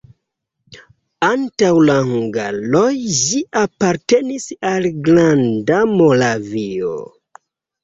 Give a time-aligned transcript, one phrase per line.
[1.27, 2.87] Antaŭ la hungaroj
[3.19, 6.99] ĝi apartenis al Granda Moravio.